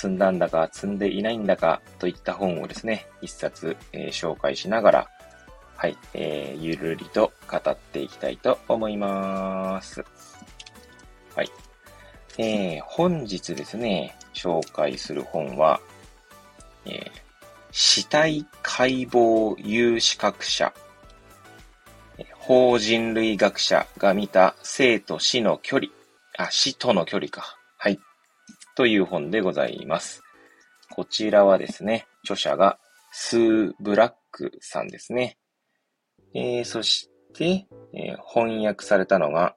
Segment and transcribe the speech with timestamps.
[0.00, 5.08] 積んだんだか積んでいないんだかといった本をですね、一冊、えー、紹介しながら、
[5.76, 10.02] はい、えー、ゆるりと語っていきたいと思います。
[11.36, 11.50] はい。
[12.38, 15.78] えー、本日ですね、紹介する本は、
[16.86, 17.10] えー、
[17.70, 20.72] 死体解剖有資格者、
[22.38, 25.88] 法人類学者が見た生と死の距離、
[26.38, 27.59] あ、死との距離か。
[28.80, 30.22] という本でございます。
[30.90, 32.78] こちらはですね、著者が
[33.12, 35.36] スー・ブラックさんですね。
[36.32, 39.54] えー、そして、えー、翻訳されたのが、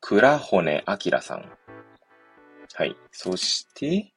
[0.00, 1.52] 倉骨明さん。
[2.72, 2.96] はい。
[3.10, 4.14] そして、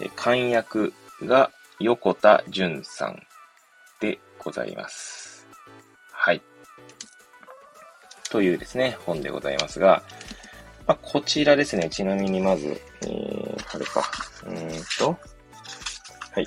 [0.00, 0.94] えー、漢訳
[1.26, 3.20] が横田淳さん
[4.00, 5.48] でございます。
[6.12, 6.40] はい。
[8.30, 10.04] というですね、本でございますが、
[10.86, 14.02] まあ、こちらですね、ちなみにまず、えー、あれか、
[14.46, 14.56] うん
[14.98, 15.16] と、
[16.32, 16.46] はい。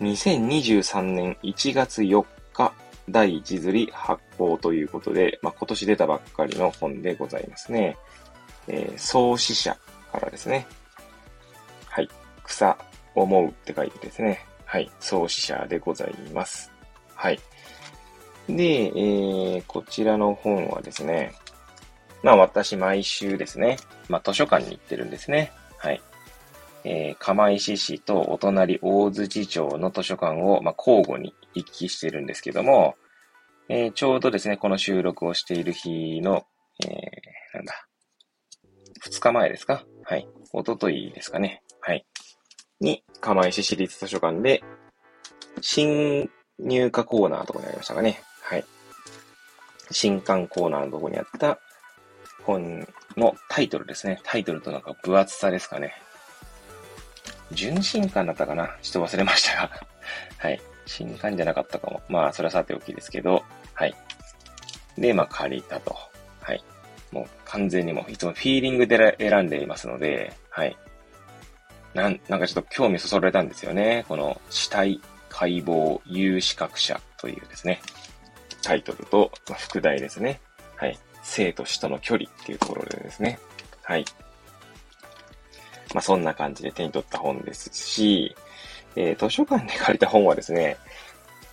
[0.00, 2.72] 2023年1月4日、
[3.08, 7.96] 第一釣り発行ということで、まあ、今年出たばっかりの本でございますね。
[8.68, 9.76] えー、創始者
[10.12, 10.66] からですね。
[11.86, 12.08] はい。
[12.44, 12.78] 草、
[13.14, 14.46] 思うって書いてですね。
[14.64, 14.90] はい。
[15.00, 16.72] 創始者でございます。
[17.14, 17.40] はい。
[18.48, 21.32] で、えー、こちらの本はですね、
[22.22, 25.52] まあ私毎週ですね、まあ図書館に行ってるんですね。
[25.78, 26.02] はい。
[26.84, 32.94] えー、釜石市とお隣大槌町の図書館を、まあ、交互に行き来してるんですけども、
[33.68, 36.44] えー、ちょうどですね、この収録をしている日の、
[36.82, 37.86] えー、なんだ、
[39.04, 39.84] 2日前ですか？
[40.04, 40.26] はい。
[40.52, 41.62] おとといですかね。
[41.80, 42.06] はい。
[42.80, 44.64] に、釜石市立図書館で、
[45.60, 48.22] 新入荷コーナーとかにありましたかね。
[48.42, 48.64] はい。
[49.90, 51.58] 新刊コーナーのとこにあった、
[52.50, 54.20] 本のタイトルですね。
[54.24, 55.94] タイトルとなんか分厚さですかね。
[57.52, 59.70] 純新刊だったかなちょっと忘れましたが。
[60.38, 60.60] はい。
[60.86, 62.02] 新刊じゃなかったかも。
[62.08, 63.44] まあ、それはさておきですけど、
[63.74, 63.94] はい。
[64.98, 65.96] で、まあ、借りたと。
[66.40, 66.64] はい。
[67.12, 70.76] もう完全にもういつもフィーリングで選んでいますので、はい。
[71.94, 74.04] なん、なんかちょっと興味そそられたんですよね。
[74.08, 77.80] この死体解剖有資格者というですね、
[78.62, 80.40] タイトルと、まあ、副題ですね。
[80.76, 80.98] はい。
[81.22, 83.38] 生と死との距離っていうところでですね。
[83.82, 84.04] はい。
[85.94, 88.34] まあ、そんな感じで手に取った本ですし、
[88.96, 90.76] えー、図書館で借りた本はですね、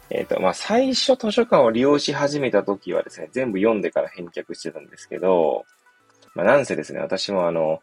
[0.09, 5.65] えっ、ー、と、まあ、最初図書館を利用し始めた時はですね、全部読んでから返却してたんですけど、
[6.35, 7.81] まあ、なんせですね、私もあの、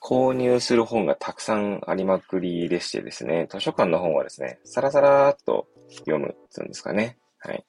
[0.00, 5.66] 購入する本がたくさんありまくりでしてですね、図書館の本はですね、サラサラーっと
[6.00, 7.16] 読むっていうんですかね。
[7.38, 7.64] はい。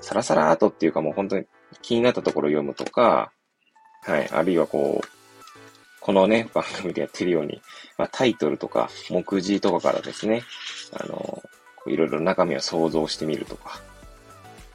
[0.00, 1.46] サラサラーっとっていうかもう本当に
[1.82, 3.32] 気になったところを読むとか、
[4.02, 4.28] はい。
[4.30, 5.08] あるいはこう、
[6.00, 7.62] このね、番組でやってるように、
[7.96, 10.42] まあ、タイトルとか、目次とかからですね、
[10.92, 11.42] あの、
[11.86, 13.80] いろいろ中身を想像してみるとか、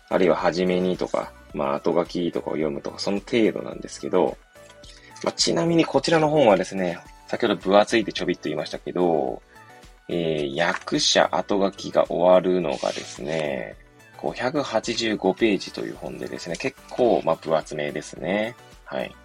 [0.10, 4.38] あるいは初めにとか、まあ、後書きとかを読むとか、その程度なんですけど、
[5.24, 9.42] まあ、ちなみにこちらの本はですね、先ほど分厚いってちょびっと言いましたけど、
[10.08, 13.76] えー、役者後書きが終わるのがですね、
[14.20, 18.56] 585ページという本でですね、結構、まあ、分厚めですね。
[18.84, 19.16] はい。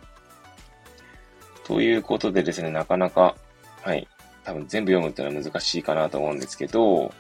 [1.65, 3.35] ということでですね、なかなか、
[3.83, 4.07] はい、
[4.45, 7.13] 多分全部読むっていうのは難しいかなと思うんですけど、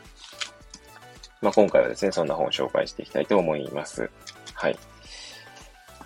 [1.43, 4.09] まあ、今回はですね、そんな本を紹介していきたいと思います。
[4.55, 4.79] はい。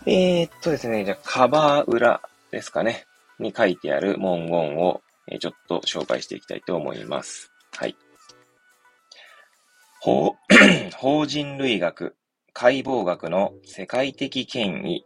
[0.06, 3.04] えー、っとですね、じゃあ、カバー裏ですかね、
[3.38, 7.52] に書いてある文言を、えちょっと紹介していきたいと思います。
[7.76, 7.94] はい。
[10.00, 10.36] 法、
[10.96, 12.16] 法人類学、
[12.52, 15.04] 解剖学の世界的権威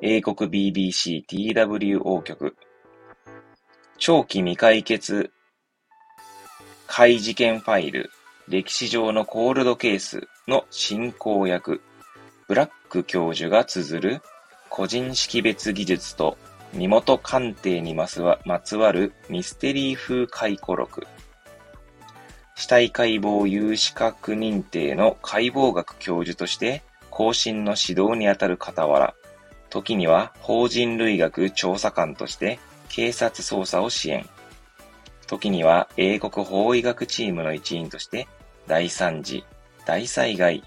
[0.00, 2.56] 英国 BBC TWO 局、
[3.98, 5.30] 長期未解決
[6.86, 8.10] 怪事件ファイル、
[8.48, 11.82] 歴史上のコールドケースの進行役、
[12.48, 14.22] ブラック教授が綴る
[14.70, 16.38] 個人識別技術と
[16.72, 18.38] 身元鑑定にまつわ
[18.90, 21.06] るミステリー風回顧録。
[22.64, 29.14] 死体解剖有資格認定の解剖学教授として更新の指導にあたる傍ら、
[29.68, 32.58] 時には法人類学調査官として
[32.88, 34.26] 警察捜査を支援。
[35.26, 38.26] 時には英国法医学チームの一員として
[38.66, 39.44] 大惨事、
[39.84, 40.64] 大災害、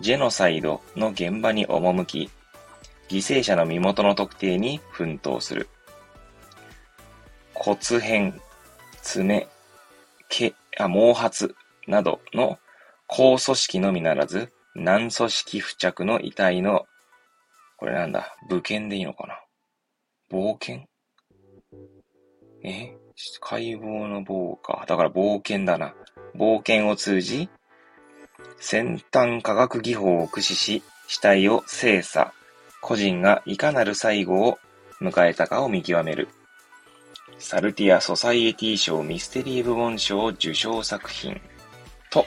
[0.00, 2.30] ジェノサイドの現場に赴き、
[3.08, 5.68] 犠牲者の身元の特定に奮闘する。
[7.54, 8.40] 骨片、
[9.02, 9.48] 爪、
[10.28, 11.54] 毛、毛髪
[11.86, 12.58] などの
[13.06, 16.86] 高組織のみならず、軟組織付着の遺体の、
[17.76, 19.40] これなんだ、武剣でいいのかな？
[20.30, 20.86] 冒険？
[22.62, 22.96] え？
[23.40, 24.84] 解剖の棒か。
[24.86, 25.94] だから冒険だな。
[26.36, 27.50] 冒険を通じ、
[28.58, 32.32] 先端科学技法を駆使し、死体を精査、
[32.80, 34.58] 個人がいかなる最後を
[35.00, 36.28] 迎えたかを見極める。
[37.40, 41.40] サルティア・ソサイエティ賞ミステリー部門賞受賞作品
[42.10, 42.26] と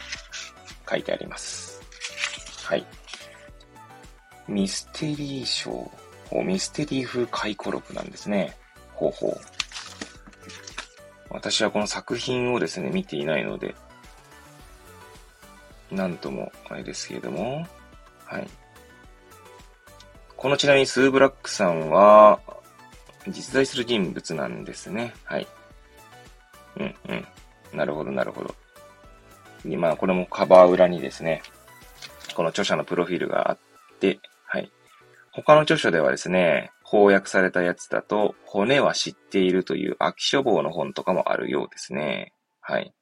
[0.90, 1.82] 書いてあります。
[2.66, 2.86] はい。
[4.48, 5.92] ミステリー賞、
[6.44, 8.58] ミステリー風回顧録なんですね。
[8.96, 9.38] ほうほう。
[11.30, 13.76] 私はこの作品をですね、見ていないので、
[15.92, 17.68] なんともあれですけれども、
[18.26, 18.48] はい。
[20.36, 22.40] このちなみにスーブラックさんは、
[23.28, 25.14] 実在する人物なんですね。
[25.24, 25.48] はい。
[26.78, 27.28] うんうん。
[27.78, 28.56] なるほど、なるほど。
[29.66, 31.42] 今、これもカバー裏にですね、
[32.36, 33.58] この著者のプロフィールがあっ
[34.00, 34.72] て、はい。
[35.32, 42.34] 他の著書ではですね、翻訳されたやつだと、骨は知っているという秋書房の本とかもあるようですね。
[42.62, 42.94] はい。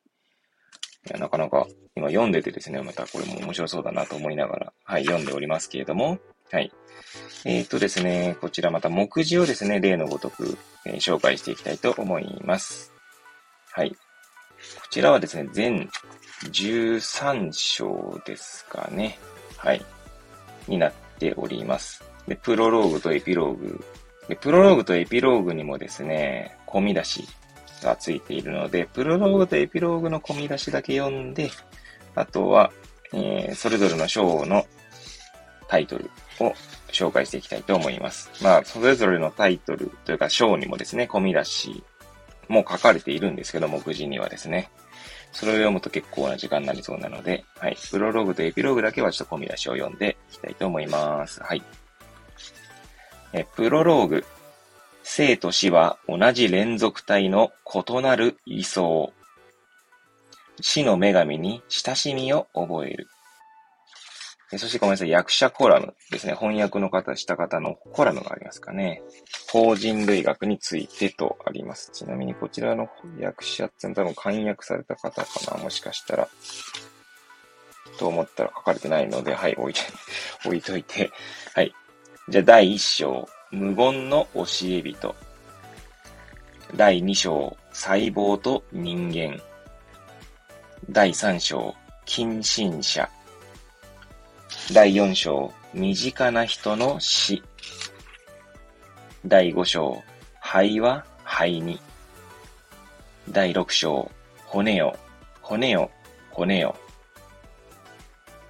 [1.07, 6.19] いや、なかなか、今読んでてですね、またこれも面白そうだなと思いながら、はい、読んでおりますけれども、
[6.51, 6.71] はい。
[7.45, 12.91] えっ、ー、とですね、こちらまた目次をですね、例のごとく、えー、紹介していきたいと思います。
[13.71, 13.91] はい。
[13.91, 13.97] こ
[14.89, 15.89] ちらはですね、全
[16.45, 19.17] 13章ですかね。
[19.57, 19.85] はい。
[20.67, 22.03] になっております。
[22.27, 23.83] で、プロローグとエピローグ。
[24.27, 27.27] で、プロローグとエピローグにもですね、込み出し
[27.81, 31.49] がついているので、プロローグとエピローグの込み出しだけ読んで、
[32.15, 32.71] あとは、
[33.13, 34.65] えー、それぞれの章の
[35.71, 36.53] タイトルを
[36.89, 38.29] 紹介していきたいと思います。
[38.43, 41.81] まあ、それぞれのタイトルというか章にもですね、込み出し
[42.49, 44.69] も書かれているんですけど、目次にはですね。
[45.31, 47.77] それを読むと結構な時間になりそうなので、はい。
[47.89, 51.41] プロローグとエピローグだけはちょっと込み出しを読んでいきたいと思います。
[51.41, 51.63] はい。
[53.31, 54.25] え、プロローグ。
[55.03, 59.07] 生と死は同じ連続体の異なる位相。
[60.59, 63.07] 死の女神に親しみを覚える。
[64.57, 66.35] そしてごめんなさい、役者コラムですね。
[66.35, 69.01] 翻訳の方した方のコラムがありますかね。
[69.49, 71.91] 法人類学についてとあります。
[71.93, 75.63] ちなみにこちらの役者って多分簡約された方かな。
[75.63, 76.27] もしかしたら。
[77.97, 79.79] と思ったら書かれてないので、はい、置いて、
[80.45, 81.11] 置いといて。
[81.53, 81.73] はい。
[82.27, 85.15] じゃあ、第1章、無言の教え人。
[86.75, 89.41] 第2章、細胞と人間。
[90.89, 91.75] 第3章、
[92.05, 93.09] 近親者。
[94.69, 97.43] 第4章、身近な人の死。
[99.25, 100.01] 第5章、
[100.39, 101.77] 肺は肺に。
[103.29, 104.09] 第6章、
[104.45, 104.97] 骨よ、
[105.41, 105.91] 骨よ、
[106.29, 106.75] 骨よ。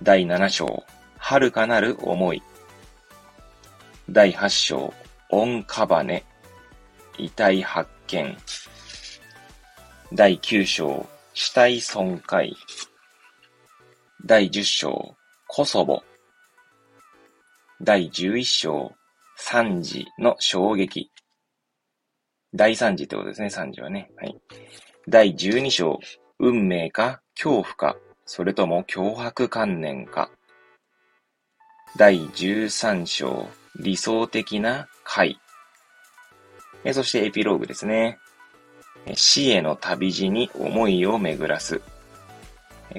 [0.03, 0.83] 第7章、
[1.17, 2.43] 遥かなる思い。
[4.07, 4.93] 第8章、
[5.29, 6.23] 音カバネ、
[7.17, 8.37] 遺体発見。
[10.13, 12.53] 第9章、死体損壊。
[14.23, 15.15] 第10章、
[15.53, 16.01] コソボ。
[17.81, 18.93] 第11章、
[19.35, 21.11] 三時の衝撃。
[22.53, 24.09] 第三次ってことですね、三時はね。
[24.15, 24.37] はい。
[25.09, 25.99] 第12章、
[26.39, 27.19] 運命か？
[27.35, 30.31] 恐怖か、それとも脅迫観念か？
[31.97, 35.37] 第13章、理想的な回。
[36.93, 38.19] そしてエピローグですね。
[39.15, 41.81] 死への旅路に思いを巡らす。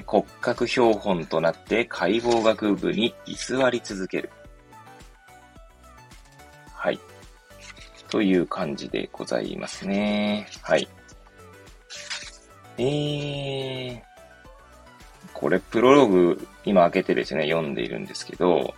[0.05, 4.31] 骨格標本となって解剖学部に居座り続ける。
[6.73, 6.99] はい。
[8.09, 10.47] という感じでございますね。
[10.61, 10.87] はい。
[12.77, 14.01] えー、
[15.33, 18.73] これプロローグ今開けてですね、読んでいるんですけど、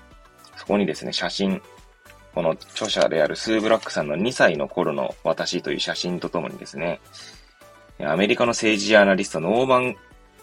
[0.58, 1.62] そこにですね、写真、
[2.34, 7.00] この著者であるスー・ブラックさんの2歳の頃の私という写真とともにですね、
[8.00, 9.96] アメリカの政治ジャーナリストノーマン・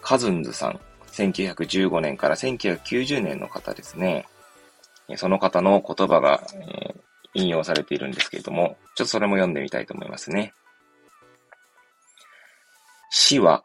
[0.03, 0.79] カズンズさん、
[1.13, 4.27] 1915年から1990年の方ですね。
[5.15, 6.99] その方の言葉が、えー、
[7.33, 10.53] 引用されているんですけれども、ちょっとそれも読んでみたいと思いますね。
[13.09, 13.63] 死は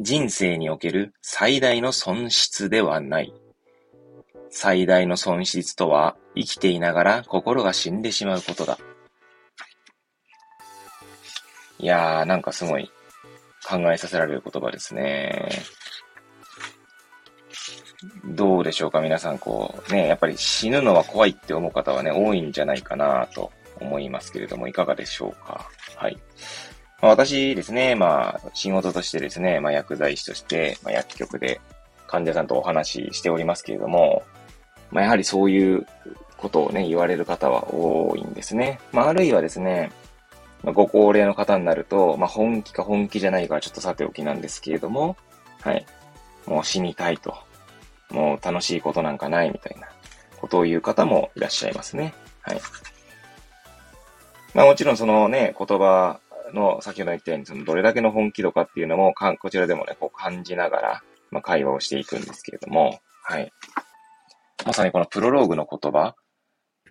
[0.00, 3.32] 人生における最大の損失ではない。
[4.50, 8.78] 最大の損失とは生きていながら心が死んでしまうことだ。
[11.78, 12.90] いやー、なんかすごい
[13.68, 15.50] 考えさせられる言葉ですね。
[18.24, 26.16] どうでしょうか皆さん、こう、ね、やっぱり死ぬのは怖いって思う方はね、多いんじゃないかなと思いますけれども、いかがでしょうかはい。
[27.02, 31.60] まあ、私ですね、まあ、仕事としてですね、まあ、薬剤師として、まあ、薬局で
[32.06, 34.22] 患者さんとお話ししておりますけれども、
[34.90, 35.86] まあ、やはりそういう
[36.38, 38.80] ことをね、言われる方は多いんですね。
[38.92, 39.90] まあ、あるいはですね、
[40.62, 45.16] まあ、ご高齢の方になると、まあ、本気か本気じゃないかはちょっとさておきなんですけれども、
[45.60, 45.86] はい。
[46.46, 47.36] もう死にたいと。
[48.10, 49.86] もう楽しいことなんかないみたいな
[50.40, 52.14] ことを言う方もいらっしゃいますね。
[52.40, 52.60] はい。
[54.54, 56.20] まあもちろんそのね、言葉
[56.54, 63.52] の先ほど言ったように、そのどれだけの本気度かっていうのもか、こちらでもね、こう感じながら、まあ会話をしていくんですけれども、はい。
[64.64, 66.14] まさにこのプロローグの言葉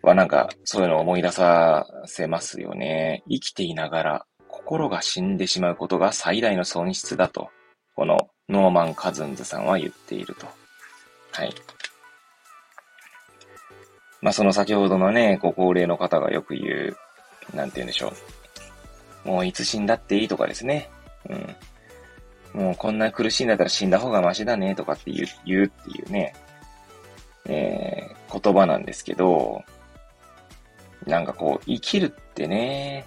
[0.02, 3.24] はなんかそういうのを思い出させますよね。
[3.30, 7.50] 生きていながら心が死んでしまうことが最大の損失だと、
[7.96, 10.48] このノーマン・カズンズさんは言っていると。
[11.32, 11.54] はい。
[14.22, 16.96] まあ、その先ほどのね、ご高齢の方がよく言
[17.54, 18.14] う、なんて言うんでしょ
[19.26, 19.30] う。
[19.30, 20.90] もういつ死んだっていいとかですね。
[21.30, 22.62] うん。
[22.62, 26.34] もうこんな苦しいんだったら死んだ方がマシだねとかって言う、言うっていうね、
[27.46, 29.64] えー、言葉なんですけど、
[31.08, 33.06] なんかこう、生きるってね、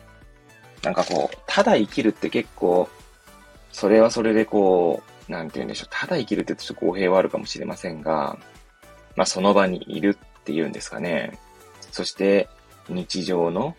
[0.83, 2.89] なんかこう、ただ生きるって結構、
[3.73, 8.39] それはそれでこう、なんて言うんでしょう、ただ生きるってちょっと語弊はあるかもしれませんが、
[9.17, 11.39] まあその場にいるっていうんですかね。
[11.93, 12.49] そして、
[12.89, 13.77] 日常の、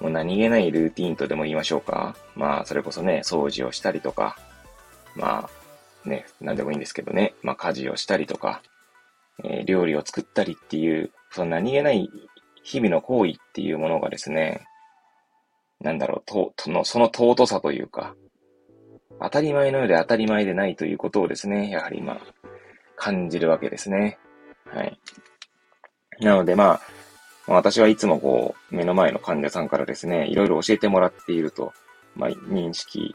[0.00, 2.16] もう何気ないルーティンとでも言いましょうか。
[2.34, 4.36] まあ、それこそね、掃除をしたりとか、
[5.14, 5.48] ま
[6.04, 8.60] あ、ね、何でもいいんですけどね、まあ家事をしたりとか、
[9.42, 12.10] えー、料理を作ったりっていう、その何気ない
[12.64, 14.66] 日々の行為っていうものがですね、
[15.80, 18.16] なんだろう、と、との、その尊さというか、
[19.20, 22.18] 当たり前のようで当たり前でないということをですね、やはり今、
[22.96, 24.18] 感じるわけですね。
[24.64, 24.98] はい。
[26.20, 26.80] なのでまあ、
[27.46, 31.72] 私はいつもこう、目の前の患者さんからですね、いろいろ教えてもらっていると、
[32.16, 33.14] まあ、認識、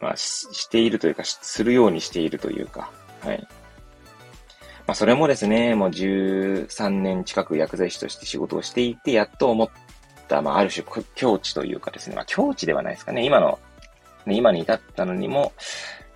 [0.00, 2.90] まあ、しているというか、するようにしているというか、
[3.22, 3.48] はい。
[4.86, 9.68] まあ、それもですね、もう13年近く薬剤師として仕事をしていて、やっと思っ
[10.28, 13.24] た、まあ、ある種境地というかですね、まあ、境地ではないですかね。
[13.24, 13.58] 今の
[14.26, 15.52] ね、今に至ったのにも、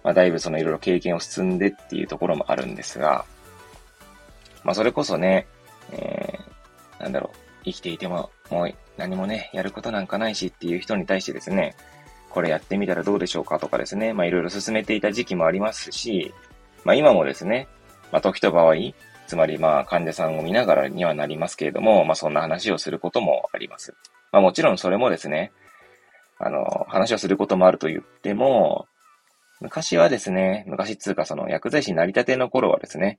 [0.02, 3.24] まあ、だいぶそのいろいろ経験を積んでっていうところもあるんですが、
[4.64, 5.46] まあ、それこそね、
[5.92, 11.74] えー、なんだろう、生きていても、もう何もね、やることなんかないしっていう人に対してですね、
[12.30, 16.34] これやってみたらどうでしょうかとかですね、まあ、いろいろ進めていた時期もありますし、
[16.84, 17.68] まあ、今もですね、
[18.12, 18.74] まあ、時と場合、
[19.28, 23.94] つまりまあ患者さんを見ながらにはなりますけれども、まあそんな話をすることもあります。
[24.32, 25.52] まあもちろんそれもですね、
[26.38, 28.86] あの、話をすることもあると言っても、
[29.60, 33.18] 昔はですね、昔つうかその薬剤師になりたての頃はですね、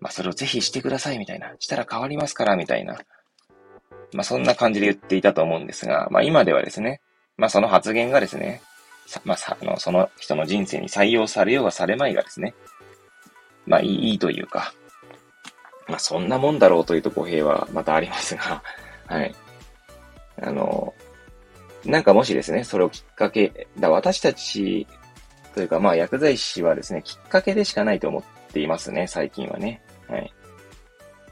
[0.00, 2.98] まあそれをぜひしてくださいみたいな、したら変わりますからみたいな、
[4.12, 7.00] まあそんな感じで言っていたと思うんですが、まあ今ではですね、
[7.38, 8.60] まあその発言がですね、
[9.24, 12.54] まあさ、あの、その人の人生に採用されようがされまいがですね、
[13.66, 14.72] まあいいというか、
[15.88, 18.62] まあそんなもんだろうというと語弊はまたありますが、
[19.06, 19.34] はい。
[20.42, 20.94] あの、
[21.84, 24.86] なんかもしですね、それをきっかけ、だ私たち
[25.54, 29.82] というか、まあ薬剤師はですね、きっかけでしかないと思っていますね、最近はね。
[30.08, 30.32] はい。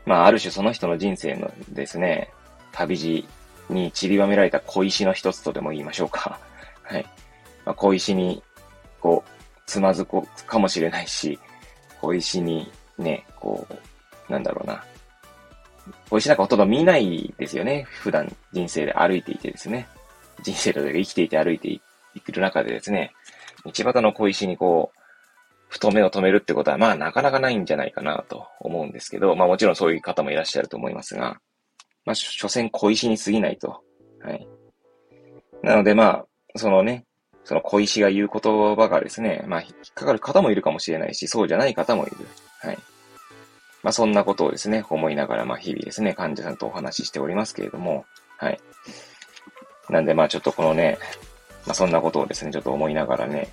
[0.07, 2.31] まあある種その人の人生のですね、
[2.73, 3.27] 旅路
[3.69, 6.39] に散りばめられた小石の一つとでも言いましょうか。
[6.83, 7.07] はい。
[7.65, 8.43] まあ、小石に、
[9.01, 9.31] こう、
[9.67, 11.39] つまずこかもしれないし、
[12.05, 13.67] 小石にね、こ
[14.29, 14.85] う、なんだろうな。
[16.11, 17.85] 小石なんかほとんど見ないですよね。
[17.85, 19.89] 普段人生で歩いていてですね。
[20.43, 21.81] 人生で生きていて歩いてい
[22.21, 23.13] く中でですね、
[23.65, 25.01] 道端の小石にこう、
[25.69, 31.41] 太めを止めるってことは、まあなかなかないんじゃないかなと思うんですけど、まあもちろんそういう方もいらっしゃると思いますが、
[32.05, 33.83] まあ、所詮小石に過ぎないと。
[34.23, 34.47] はい。
[35.63, 36.27] なのでまあ、
[36.59, 37.07] そのね、
[37.45, 42.17] その小石が言う言葉がですね、まあ引っかかる方もいるかもしれないし、そうじゃない方もいる。
[42.61, 42.79] はい。
[43.83, 48.07] まあそんなことをですね、思いながら、まあ日々ですね、患者さんとお話ししておりますけれども、
[48.39, 48.59] はい。
[49.91, 50.99] なんでまあちょっとこのね、
[51.67, 53.49] まあそんなことをですね、ちょっと思いながらね、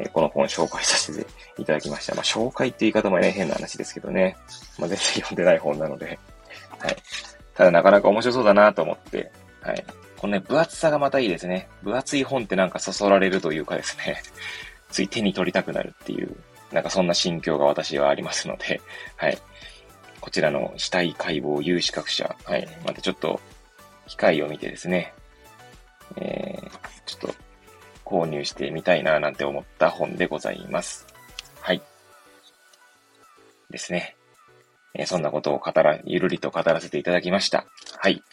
[0.00, 1.26] えー、この本を紹介させて
[1.58, 2.14] いただきました。
[2.16, 4.36] まあ紹介って言い方もね、変な話ですけどね。
[4.78, 6.18] まあ全然読んでない本なので、
[6.80, 6.96] はい。
[7.54, 9.30] ただなかなか面白そうだなと思って、
[9.62, 9.84] はい。
[10.26, 11.68] このね、分厚さがまたいいですね。
[11.84, 14.20] 分厚い本ってなんかそそられるというかですね、
[14.90, 16.36] つい手に取りたくなるっていう、
[16.72, 18.80] なんかそんな心境が私はありますので、
[19.14, 19.38] はい。
[20.20, 22.68] こちらの死体解剖有資格者、はい。
[22.84, 23.40] またちょっと、
[24.08, 25.14] 機械を見てですね、
[26.16, 26.70] えー、
[27.06, 27.34] ちょっと、
[28.04, 31.06] 購入してみたいななんて思った本でございます。
[31.60, 31.80] はい。
[33.70, 34.16] ですね。
[34.94, 37.64] えー、そんなことを語ら、ゆるりと語らせていただきました。
[38.00, 38.24] はい。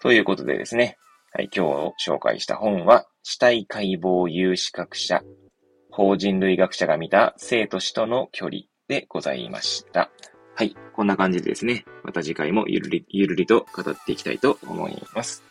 [0.00, 0.98] ということでですね。
[1.30, 5.22] はい、今日紹介した本は、死体解剖有資格者、
[5.90, 10.10] 法人類学者が見た生と死との距離でございました。
[10.54, 10.74] はい。
[10.94, 15.44] こんな感じでですね、また次回もゆるり、ゆるりと語っていきたいと思います。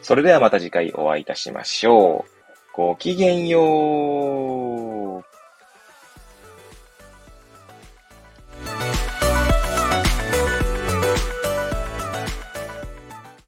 [0.00, 2.30] それではまた次回お会いいたしましょう。
[2.72, 5.27] ごきげんよう。